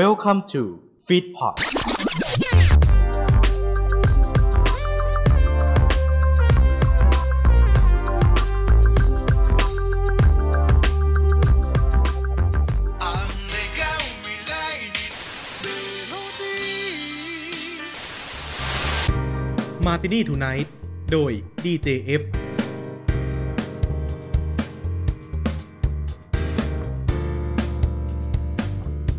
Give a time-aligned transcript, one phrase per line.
[0.00, 0.62] Welcome to
[1.06, 1.56] Feedpot
[19.86, 20.72] มาตินี่ทูไนท์
[21.12, 21.32] โดย
[21.64, 22.22] DJF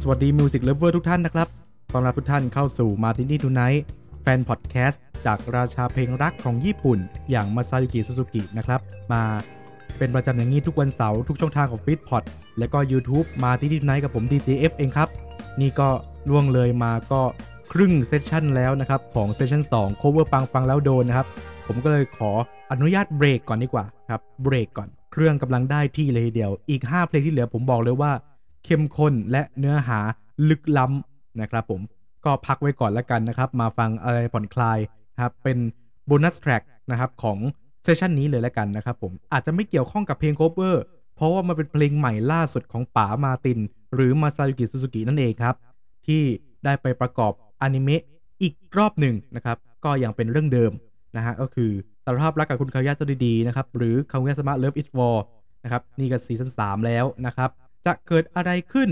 [0.05, 1.47] สวัสดี music lover ทุกท่านนะครับ
[1.93, 3.83] ต้อนรับทุกท่านเข้าสู่ Martini Tonight
[4.21, 6.99] แฟนพอดแคสต์จากราชาเพลงรักของญี่ปุ่น
[7.31, 8.79] อย่างมาซายูกิซูซูกินะครับ
[9.11, 9.23] มา
[9.97, 12.23] เป็นประจำอย่างนี้ทุกวันเสาร์ทุกช่องทางของ feed pod
[12.59, 15.09] และก็ YouTube Martini Tonight กับผม DJF เองครับ
[15.61, 15.89] นี่ก็
[16.29, 17.21] ล่วงเลยมาก็
[17.71, 21.27] ครึ่ง session แล้วนะครับ ของ session 2 cover ปังฟังแล้วโดนนะครับ
[21.67, 22.31] ผมก็เลยขอ
[22.71, 28.11] อนุญาตเบรกก่อนดีกว่าครับเบรกก่อนเครื่องกำลังได้ที่เลยทีเดียวอีก 5 เพลงที่เหลือผมบอกเลยว่า
[28.65, 29.99] เข้มข้นและเนื้อหา
[30.49, 31.81] ลึกล้ำนะครับผม
[32.25, 34.79] ก็พักไว้ก่อนแล้วกันนะครับ มาฟังอะไรผ่อนคลาย
[35.21, 35.57] ครับเป็น
[36.05, 37.37] bonus track นะครับของ
[37.83, 40.83] session นี้เลยแล้วกันนะครับผมอาจจะไม่เกี่ยวข้องกับเพลง cover
[41.15, 43.59] เพราะว่ามันเป็นเพลงใหม่ล่าสุดของป๋ามาร์ติน
[43.93, 45.55] หรือมาซายูกิซูซูกินั่นเองครับ
[46.07, 46.23] ที่
[46.65, 48.03] ได้ไปประกอบอนิเมะ
[48.41, 50.71] อีกรอบหนึ่งนะครับ ก็ยังเป็นเรื่องเดิม
[51.15, 51.71] นะฮะก็คือ
[52.05, 55.23] สารภาพรักกับคุณคางุยะซะดีๆนะครับ หรือคางุยะซามะ Love is War
[55.63, 57.49] นะครับ นี่ก็ซีซั่น3แล้วนะครับ
[57.85, 58.89] จะเกิดอะไรขึ้น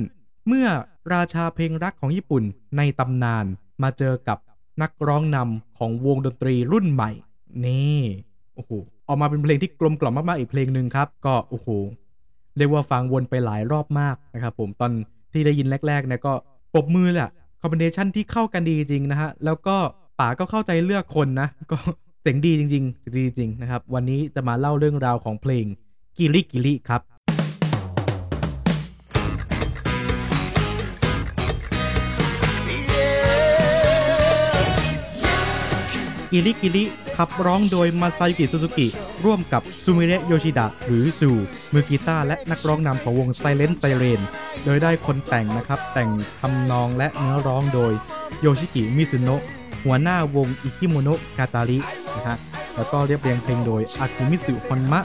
[0.48, 0.68] เมื่อ
[1.14, 2.44] ราชาเพลงรักของญี่ปุ่น
[2.78, 3.46] ในตำนาน
[3.84, 4.38] มาเจอกับ
[4.82, 7.12] นักร้องนำของวงดนตรีรุ่นใหม่
[7.66, 8.00] นี่
[8.56, 8.72] โอ้โห
[9.08, 11.68] ออกมาเป็นเพลงที่กลมกล่อมมากๆอีกเพลงหนึ่งครับ ก็โอ้โห
[12.58, 14.92] เรียกว่าฟังวนไปหลายรอบมากนะครับผมตอน
[15.34, 16.34] ที่ได้ยินแรกๆเนี่ยก็
[16.76, 17.30] ปบมือแหละ
[17.62, 19.78] คอมบิเนชันที่เข้ากันดีจริงนะฮะแล้วก็
[20.20, 21.78] ป๋าก็เข้าใจเลือกคนนะ ก็
[22.22, 25.66] เสียงดีจริงๆเสียงดีจริงนะครับ วันนี้จะมาเล่าเรื่องราวของเพลง
[26.18, 27.02] กิริกิริครับ
[36.32, 36.84] กิริกิริ
[37.18, 38.88] ขับร้องโดยมาซายุกิซูซูกิ
[39.26, 41.30] ร่วมกับซูมิเระโยชิดะหรือซู
[41.74, 44.22] มือกีตาร์และนักร้องนำของวง Silent Siren
[44.64, 46.10] โดยได้คนแต่งนะครับ แต่ง
[46.42, 47.94] ทำนองและเนื้อร้องโดย
[48.42, 49.42] โยชิกิมิซุโนะ
[49.86, 51.80] หัวหน้าวงอิคิโมโนะกาคาริ
[52.16, 52.38] นะฮะ
[52.76, 55.02] แล้วก็เรียบเรียงเพลงโดยอากิมิตสึ ฮอนมะ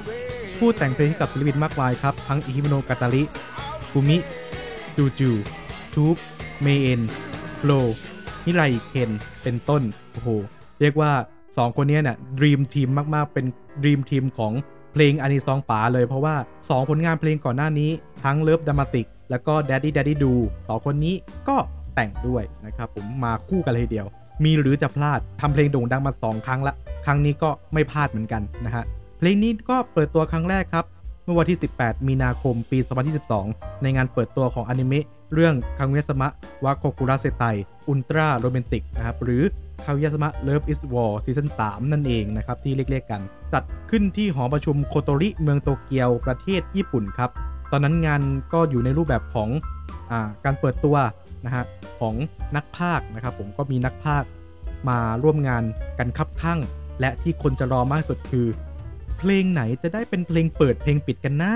[0.58, 3.22] ผู้แต่งเพลงให้กับศิลปินมากมายครับ ทั้งอิคิโมโนะกาคาริ
[3.92, 4.16] กุมิ
[4.96, 5.30] จูจู
[5.94, 6.16] TUBE
[6.62, 7.00] เมเอน
[7.64, 7.70] โล
[8.44, 9.10] ฮิไรเคน
[9.42, 10.28] เป็นต้น โอ้โห
[10.80, 11.12] เรียกว่า
[11.46, 13.46] 2 คนนี้เนี่ย dream team มากๆ เป็น
[13.84, 14.52] dream team ของ
[14.92, 17.90] เพลง anisong ป๋าเลยเพราะว่า 2 ผลงานเพลงก่อนหน้านี้
[18.24, 20.32] ทั้งเลิฟด r มาติกแล้วก็ Daddy Daddy Do
[20.68, 21.14] สองคนนี้
[21.48, 21.56] ก็
[21.94, 24.06] แต่งด้วยนะครับผมมาคู่กันเลยเดียว
[24.44, 26.74] มีหรือจะพลาดทำเพลงโด่งดังมา 2 ครั้งละ
[27.06, 28.84] ครั้งนี้ก็ไม่พลาดเหมือนกันนะฮะ
[29.18, 30.84] เพลงนี้ก็เปิดตัวครั้งแรกครับ
[31.24, 32.78] เมื่อวันที่ 18 มีนาคม ปี
[33.30, 35.04] 2022 ในงานเปิดตัวของอนิเมะ
[35.34, 36.28] เรื่องคังเวสมะ
[36.64, 37.44] วาโคกุระเซไต
[37.88, 39.42] อุลตร้าโรแมนติกนะครับหรือ
[39.86, 43.20] คาวิยาสมะ Love is War ซีซั่น3นั่นเองนะครับ ที่เรียกๆกัน
[43.52, 47.30] จัดขึ้นที่หอประชุมโคโตริเมืองโตเกียวประเทศญี่ปุ่นครับ
[47.72, 49.48] ตอนนั้นงานก็อยู่ในรูปแบบของ
[50.10, 50.12] อ
[50.44, 50.96] การเปิดตัว
[51.44, 51.64] นะฮะ
[52.00, 52.14] ของ
[52.56, 54.24] นักพากนะครับผมก็มีนักพาก
[54.88, 55.62] มาร่วมงาน
[55.98, 56.58] กันคับข้าง
[57.00, 58.46] และที่คนจะรอมากสุดคือ
[59.18, 61.54] เพลงไหนจะได้เป็นเพลงเปิดเพลงปิดกันหน้า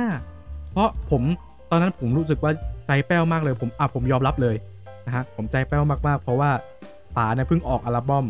[0.70, 1.22] เพราะผม
[1.70, 2.52] ตอนนั้นผมรู้สึกว่า
[2.86, 4.56] ใจแป้วมากเลยผมอะผมยอมรับเลย
[5.06, 6.50] นะฮะผมใจแป้วมากๆ เพราะว่า
[7.16, 8.26] ป๋าเนี่ยเพิ่งออกอัลบั้ม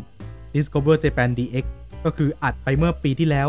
[0.54, 1.64] Discover Japan DX
[2.04, 3.48] ก็คืออัดไปเมื่อปีที่แล้ว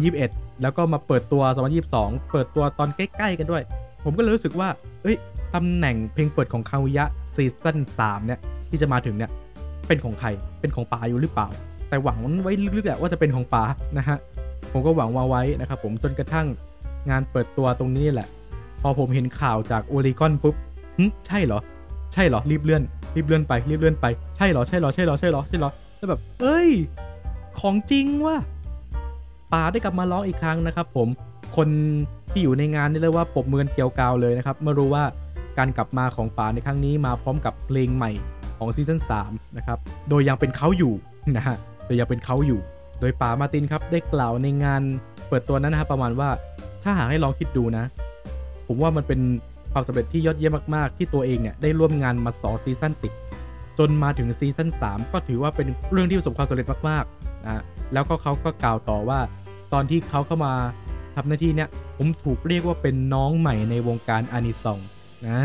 [0.00, 1.42] 2021 แล้วก็มาเปิดตัว
[1.86, 3.62] 2022 เปิดตัวตอนใกล้ๆกันด้วย
[4.04, 4.68] ผมก็เลยรู้สึกว่า
[5.02, 5.16] เอ้ย
[5.54, 7.04] ตำแหน่งเพลงเปิดของคาวิยะ
[7.34, 9.30] ซีซั่น3เนี่ยที่จะมาถึงเนี่ย
[9.86, 10.28] เป็นของใคร
[10.60, 11.48] เป็นของป๋าอยู่หรือเปล่า
[11.88, 13.62] แต่หวังไว้ลึกๆแหละว่าจะเป็นของป๋า
[13.98, 14.16] นะฮะ
[14.72, 16.46] ผมก็หวังว่าไว้นะครับผมจนกระทั่ง
[17.10, 18.28] งานเปิดตัวตรงนี้แหละ
[18.82, 20.54] พอผมเห็นข่าวจากโอลิกอนปุ๊บ
[20.96, 21.60] หึใช่เหรอ
[22.12, 22.82] ใช่เหรอ รีบเลื่อน
[23.14, 24.06] รีบเลื่อนไปรีบเลื่อนไป
[24.36, 26.70] ใช่เหรอใช่เหรอใช่เหรอใช่เหรอใช่เหรอแล้วแบบเอ้ย
[27.60, 28.36] ของจริงว่ะ
[29.52, 31.08] ป๋าได้กลับมาร้องอีกครั้งนะครับ ผม
[31.56, 31.68] คน
[32.30, 35.04] ที่อยู่ในงานนี่เลยกว่าปบมือกันเกลียวกาวเลยนะครับเมื่อรู้ว่า
[35.58, 38.10] การกลับมาของป๋าในครั้งนี้มาพร้อมกับเพลงใหม่
[38.58, 39.78] ของซีซั่น3นะครับ
[40.08, 40.92] โดยยังเป็นเขาอยู่
[41.36, 42.60] นะฮะโดยยังเป็นเขาอยู่
[43.00, 44.82] โดยป๋ามาตินครับได้กล่าวในงาน
[45.28, 46.28] เปิดตัวนั้นนะครับประมาณว่า
[46.82, 47.84] ถ้าหากให้ลองคิดดูนะ
[48.66, 49.20] ผมว่ามันเป็น
[49.72, 53.12] ความสำเร็จที่ยอดเยี่ยมมากๆ ที่ตัวเองเนี่ยได้ร่วมงานมา2ซีซั่นติด
[53.78, 57.62] จนมาถึงซีซั่น3 ก็ถือว่าเป็นเรื่องที่ประสบความสำเร็จมากๆนะ
[57.92, 59.20] แล้วก็เขาก็กล่าวต่อว่า
[59.72, 60.52] ตอนที่เขาเข้ามา
[61.16, 64.78] ทำหน้าที่เนี่ยผมถูกเรียกว่าเป็นน้องใหม่ในวงการอานิซอง
[65.26, 65.40] นะ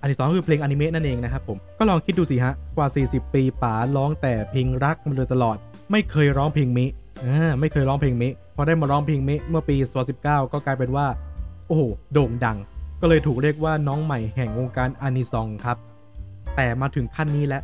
[0.00, 5.56] อานิซองคือเพลงอนิเมะนั่นเองนะครับผมก็ลองคิดดูสิฮะกว่า 40 ปีป๋าร้องแต่เพลงรักมาโดยตลอด
[5.90, 6.92] ไม่เคยร้องเพลงเมะ
[7.24, 9.76] อ่าไม่เคยร้องเพลงเมะพอได้มาร้องเพลงเมะเมื่อปี
[10.14, 11.06] 2019 ก็กลายเป็นว่า
[11.66, 11.82] โอ้โห
[12.12, 12.58] โด่งดัง
[13.04, 15.78] ก็เลยถูกเรียกว่าน้องใหม่แห่งวงการอานิซองครับ
[16.56, 17.62] แต่มาถึงขั้นนี้แล้ว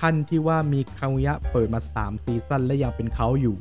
[0.00, 3.56] ขั้นที่ว่ามีคามุยะเปิดมา 3 ซีซั่นและยังเป็นเขาอยู่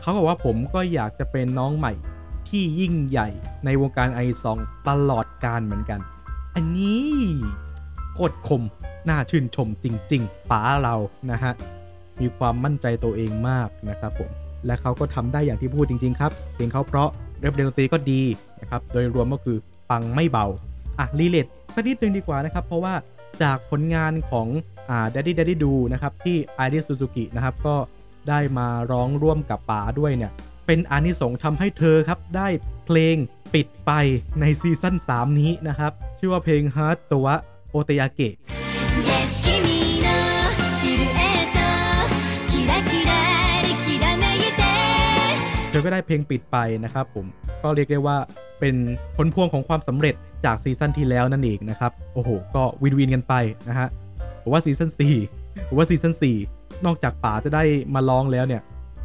[0.00, 1.92] เขาบอกว่าผมก็อยากจะเป็นน้องใหม่
[2.48, 3.28] ที่ยิ่งใหญ่
[3.64, 4.58] ในวงการไอซอง
[4.88, 6.00] ตลอดการเหมือนกัน
[6.54, 7.02] อันนี้
[8.14, 8.62] โคตรคม
[9.08, 10.94] น่าชื่นชมจริงๆป๋าเรา
[11.30, 11.52] นะฮะ
[12.20, 14.30] มีความมั่นใจตัวเองมากนะครับผม
[14.66, 17.08] และเขาก็ทำได้อย่างที่พูดจริง ๆ ครับ เพลงเขาเพราะ
[17.38, 18.22] เรฟเดนตรีก็ดี
[18.60, 19.58] นะครับ โดยรวมก็คือ
[19.92, 20.46] ปังไม่เบา
[20.98, 22.94] อะ relate สักนิดนึงดีกว่านะครับ เพราะว่า
[23.42, 24.48] จากผลงานของ
[24.90, 26.36] อ่า Daddy Daddy Do นะครับที่
[26.66, 27.76] Airi Suzuki นะครับก็
[28.28, 30.32] ได้มาร้องร่วมกับป๋าด้วยเนี่ย
[30.66, 32.48] เป็นอานิสงส์ทำให้เธอครับ ได้
[32.86, 33.16] เพลง
[33.54, 33.92] ปิดไป
[34.40, 38.34] ใน season 3 นี้นะครับ ชื่อว่าเพลง Heart wa Oteage
[45.70, 47.26] เธอก็ได้เพลงปิดไปนะครับผม
[47.62, 48.18] ก็เรียกได้ว่า
[48.62, 48.76] เป็น
[49.16, 50.14] ผลพวงของความสำเร็จ
[50.44, 53.34] จากซีซั่นที่แล้วนั่นเองนะครับ โอ้โห ก็วินวินกันไป
[53.68, 53.88] นะฮะ
[54.42, 54.90] ผมว่าซีซั่น
[55.28, 56.14] 4ผมว่าซีซั่น
[56.48, 57.64] 4นอกจากป๋าจะได้
[57.94, 58.62] มาร้องแล้วเนี่ย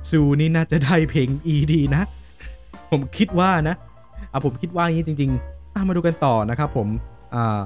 [0.10, 2.08] ซูนี่น่าจะได้เพลง ED นะ
[2.92, 3.76] ผมคิดว่านะ
[4.32, 6.88] อะผมคิดว่านี้จริงๆอะมาดูกันต่อนะครับผม
[7.34, 7.60] อ่า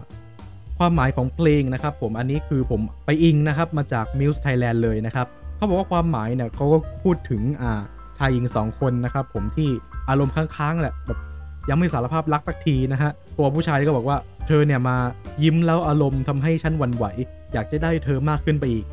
[0.77, 7.81] ความหมายของเพลงนะครับผมอันนี้คือผมไปอิงนะครับมาจาก Muse Thailand เลยนะครับเขาบอกว่าความหมายเนี่ยเขาก็พูดถึงอ่า
[8.17, 9.69] ชายหญิงสองคนนะครับผมที่
[10.09, 11.19] อารมณ์ค้างๆแหละแบบ
[11.69, 14.17] ยังไม่สารภาพรักสักทีนะฮะ ตัวผู้ชายก็บอกว่า
[14.47, 14.97] เธอเนี่ยมา
[15.43, 17.05] ยิ้มแล้วอารมณ์ทำให้ฉันหวั่นไหว
[17.53, 18.85] อยากจะได้เธอมากขึ้นไปอีก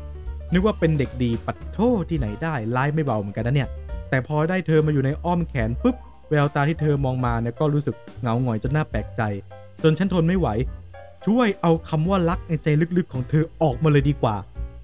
[0.53, 3.69] นึกว่าเป็นเด็กดีปัดโทษที่ไหนได้ร้ายไม่เบาเหมือนกันนะเนี่ย
[4.09, 5.95] แต่พอได้เธอมาอยู่ในอ้อมแขนปุ๊บ
[6.29, 9.21] แววตาที่เธอมองมาเนี่ยก็รู้สึกเหงาหงอยจนน่าแปลกใจ
[9.83, 10.47] จนฉันทนไม่ไหว
[11.25, 12.67] ช่วยเอาคำว่ารักในใจ
[12.97, 14.35] ลึกๆของเธอออกมาเลยดีกว่า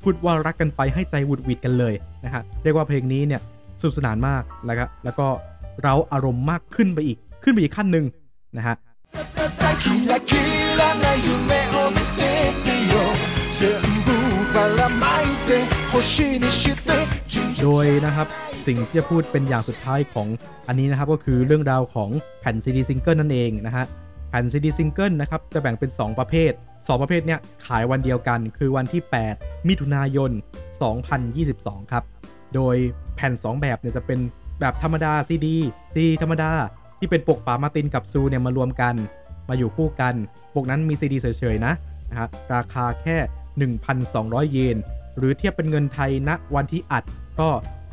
[0.03, 1.93] พูดว่ารักกันไปให้ใจหวุดหวิดกันเลย
[2.25, 3.41] นะฮะเรียกว่าเพลงนี้เนี่ย
[3.79, 5.27] สนุกสนานมากแล้วก็แล้วก็
[5.83, 8.05] เราอารมณ์มากขึ้นไปอีก ขึ้นไปอีกขั้นหนึ่ง
[8.57, 8.75] นะฮะ
[17.63, 18.27] โดยนะครับ
[18.67, 20.27] สิ่งที่จะพูดเป็นอย่างสุดท้ายของ
[20.67, 22.09] อันนี้นะครับก็คือเรื่องราวของ
[22.39, 23.85] แผ่นซีดีซิงเกิลนั่นเองนะฮะ
[24.29, 29.01] แผ่นซีดีซิงเกิลนะครับจะแบ่งเป็น 2 ประเภท 2 ประเภทเนี้ยขายวันเดียวกัน คือวันที่
[29.35, 30.31] 8 มิถุนายน
[31.11, 32.03] 2022 ครับ
[32.55, 32.75] โดย
[33.15, 34.19] แผ่น 2 แบบเนี่ยจะเป็น
[34.59, 35.55] แบบธรรมดาซีดี
[35.93, 36.51] ซีธรรมดา
[37.05, 38.95] ที่เป็นปกป๋ามาร์ตินกับซูเนี่ยมารวมกัน
[39.49, 40.15] มาอยู่คู่กัน
[40.53, 41.73] ปกนั้นมีซีดีเฉยๆนะ
[42.09, 43.17] นะฮะราคาแค่
[43.91, 44.77] 1,200 เยน
[45.17, 47.03] หรือเทียบเป็นเงินไทยณวันที่อัด
[47.39, 47.49] ก็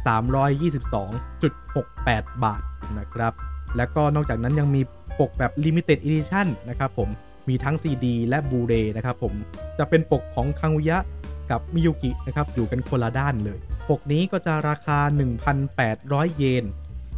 [0.06, 2.62] 322.68 บาท
[2.99, 3.32] นะครับ
[3.76, 4.81] แล้วก็นอกจากนั้นยังมี
[5.20, 7.09] ปกแบบ Limited Edition นะครับผม
[7.49, 9.35] มีทั้ง CD และ Blu-ray นะครับผม
[9.79, 10.99] จะเป็นปกของคังุยะ
[11.50, 14.99] กับมิยุกินะครับอยู่กันคนละด้านเลย ปกนี้ก็จะราคา
[15.69, 16.64] 1,800 เยน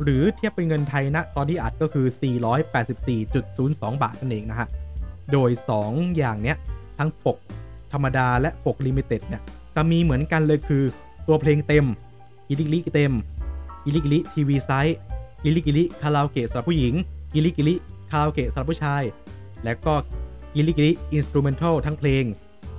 [0.02, 2.06] หรือเทียบเป็นเงินไทยณตอนที่อัดก็คือ
[2.84, 4.68] 484.02 บาทนั่นเองนะฮะ
[5.32, 5.50] โดย
[5.84, 6.56] 2 อย่างเนี้ย
[6.98, 7.38] ทั้งปก
[7.92, 9.42] ธรรมดาและปกลิมิเต็ดเนี่ย
[9.74, 10.84] จะมีเหมือนกันเลยคือ
[11.26, 11.86] ตัวเพลงเต็ม
[12.48, 13.12] กิริกิริเต็ม
[13.84, 16.94] กิริกิริ TV size กิริกิริคาราโอเกะสำหรับผู้หญิง
[17.34, 17.74] กิริกิริ
[18.10, 19.02] คาราโอเกะสำหรับผู้ชาย
[19.64, 19.94] และก็
[20.56, 22.24] กิริกิริ instrumental ทั้งเพลง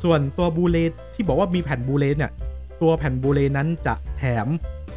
[0.03, 0.77] ส่วนตัว Blu-ray
[1.13, 2.31] ที่บอกว่ามีแผ่น Blu-ray เนี่ย
[2.81, 4.47] ตัวแผ่น Blu-ray นั้นจะแถม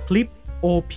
[0.08, 0.28] คลิป
[0.64, 0.94] OP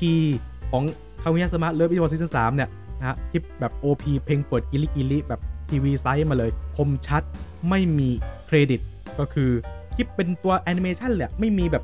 [0.72, 0.84] ของ
[1.22, 2.70] คามิยาสมาร์ทเลิฟอีวอร์ซีซั่น3เนี่ย
[3.00, 7.24] นะฮะที่แบบ OP เพลงเปิดกิริกิริแบบ TV size มาเลย คมชัด
[7.70, 8.10] ไม่มี
[8.48, 8.82] เครดิต
[9.20, 9.52] ก็คือ
[9.96, 11.84] คลิปเป็นตัวแอนิเมชันแหละ ไม่มีแบบ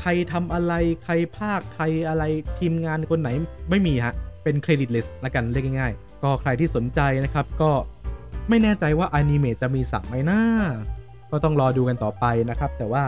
[0.00, 0.72] ใครทำอะไร
[1.04, 2.24] ใครภาคใครอะไร
[2.58, 3.28] ทีมงานคนไหน
[3.70, 7.70] ไม่มีฮะ เป็น creditless ละกันเรียกง่ายๆ ก็ใครที่สนใจนะครับก็
[8.48, 10.40] ไม่แน่ใจว่าอนิเมะจะมี sub ไหมนะ
[11.30, 13.04] ก็ต้องรอดูกันต่อไปนะครับ แต่ว่า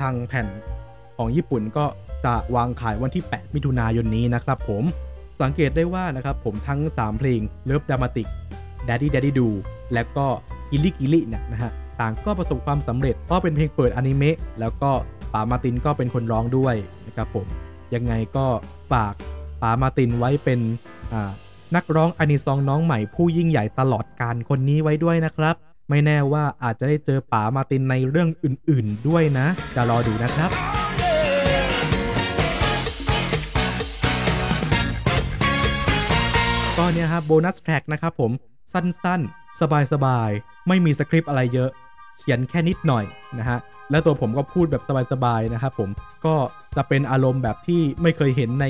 [0.00, 0.46] ทางแผ่น
[1.16, 1.84] ของญี่ปุ่นก็
[2.24, 4.84] จะวางขายวันที่ 8 มิถุนายนนี้นะครับผม
[5.42, 8.26] สังเกตได้ว่านะครับผมทั้ง 3 เพลง Love Dramatic
[8.88, 9.48] Daddy Daddy Do
[9.92, 10.26] และก็
[10.70, 14.90] กิริกิริเนี่ยนะฮะต่างก็ประสบความสำเร็จเพราะเป็นเพลงเปิดอนิเมะแล้วก็
[15.32, 16.74] ป๋ามาร์ตินก็เป็นคนร้องด้วย
[17.06, 17.46] นะครับผม
[17.94, 18.46] ยังไงก็
[18.92, 19.14] ฝาก
[19.62, 20.60] ป๋ามาร์ตินไว้เป็น
[21.76, 25.54] นักร้อง anisong น้องใหม่ผู้ยิ่งใหญ่ตลอดกาลคนนี้ไว้ด้วยนะครับ
[25.90, 30.75] ไม่แน่ว่าอาจจะได้เจอป๋ามาร์ตินในเรื่องอื่น ๆ ด้วยนะ จะรอดูนะครับ
[37.10, 38.30] ครับโบนัสแทร็กนะครับผม
[38.72, 39.60] สั้นๆ
[39.92, 41.70] สบายๆ ไม่มีสคริปต์อะไรเยอะ
[42.18, 43.04] เขียนแค่นิดหน่อย
[43.38, 43.58] นะฮะ
[43.90, 44.82] แล้วตัวผมก็พูดแบบ
[45.12, 45.90] สบายๆ นะครับผม
[46.24, 46.34] ก็
[46.76, 48.66] จะเป็นอารมณ์แบบที่ไม่เคยเห็นใน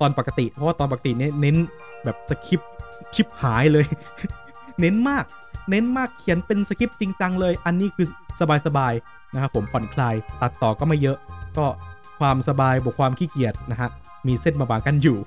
[0.00, 1.56] ตอนปกติ เพราะว่าตอนปกติเนี่ยเน้น
[2.04, 2.70] แบบสคริปต์
[3.14, 3.86] ชิบหายเลย
[4.80, 5.24] เน้นมาก
[5.70, 8.06] เน้นมาก เขียนเป็นสคริปต์จริงจังเลย อันนี้คือ
[8.66, 11.16] สบายๆ นะครับผม ผ่อนคลาย ตัดต่อก็ไม่เยอะ
[11.58, 11.66] ก็
[12.20, 13.88] ความสบายบวกความขี้เกียจนะฮะ
[14.26, 15.18] มีเส้นบางๆกันอยู่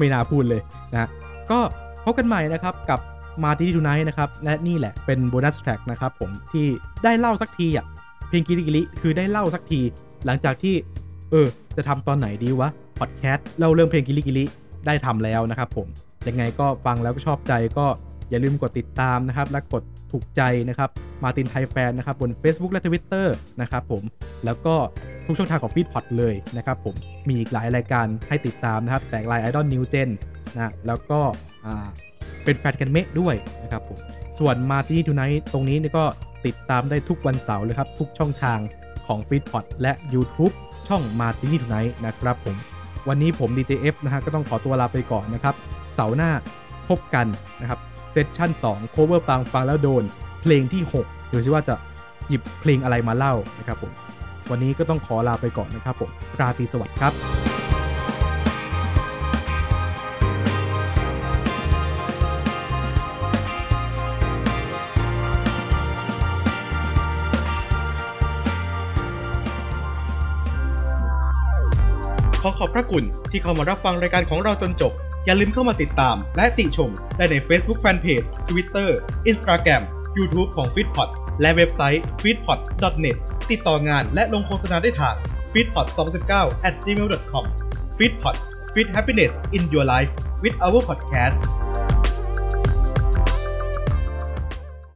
[0.00, 0.60] ไม่น่าพูดเลย
[0.92, 1.08] นะ
[1.50, 1.58] ก็
[2.04, 3.00] พบกันใหม่นะครับกับ
[3.44, 6.66] มาที่ Tonight นะครับ และนี่แหละเป็น bonus track นะครับผมที่
[7.04, 7.86] ได้เล่าสักทีอะ
[8.28, 9.80] เพลงกิริกิริคือได้เล่าสักที
[10.26, 10.74] หลังจากที่
[11.30, 14.44] เออ จะทำตอนไหนดีวะพอดแคสต์เล่าเรื่องเพลงกิริกิริ
[14.86, 15.86] ได้ทำแล้วนะครับผม
[16.28, 17.86] ยังไงก็ฟังแล้วก็ชอบใจก็
[18.30, 19.82] อย่าลืมกดติดตามนะครับ และกด
[20.12, 20.90] ถูกใจนะครับ
[21.22, 23.26] Martin Thai Fan นะครับบน Facebook และ Twitter
[23.60, 24.02] นะครับผม
[24.44, 24.74] แล้วก็
[25.26, 26.94] ทุกช่องทางของ Feed Pod เลยนะครับผม
[27.28, 30.08] มีอีกหลายรายการให้ติดตามนะครับ แตกลายไอดอล New Gen
[30.54, 31.20] นะแล้วก็
[32.44, 33.98] เป็นแฟนกันเมะด้วยนะครับผม
[34.38, 36.04] ส่วนมาที่นี่ Tonight ตรงนี้ก็
[36.46, 38.58] ติดตามได้ทุกวันเสาร์เลยครับ ทุกช่องทาง
[39.06, 40.54] ของ Feed Pod และ YouTube
[40.88, 42.56] ช่องมาที่นี่ Tonight นะครับผม
[43.08, 45.54] วันนี้ผม DJF นะฮะก็ต้องขอตัวลาไปก่อนนะครับ
[45.94, 46.30] เสาร์หน้า
[46.88, 47.26] พบกัน
[47.60, 47.78] นะครับ
[48.12, 50.04] session 2 cover ปังฟังแล้วโดน
[50.42, 51.74] เพลงที่6ดูซิว่าจะ
[52.28, 53.92] หยิบเพลงอะไรมาเล่านะครับผม
[54.50, 57.14] วันนี้ก็ต้องขอลาไปก่อนนะครับผม ราตรีสวัสดิ์ครับ
[72.44, 74.92] ขอขอบพระคุณที่เข้ามารับฟังรายการของเราจนจบ
[75.24, 78.90] อย่าลืมเข้ามาติดตาม และติชมได้ใน Facebook Fanpage Twitter
[79.30, 79.82] Instagram
[80.16, 81.08] YouTube ของ f e e d p o t
[81.40, 82.58] และเว็บไซต์ f e e d p o t
[83.04, 83.16] net
[83.50, 85.14] ติดต่องานและลงโฆษณาได้ทาง
[85.52, 85.86] f e e d p o t
[86.26, 87.44] 2019 at gmail.com
[87.98, 88.36] f e e d p o t
[88.74, 90.10] Fit Happiness in Your Life
[90.42, 91.69] with our podcast